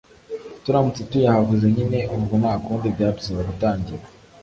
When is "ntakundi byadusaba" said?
2.41-3.41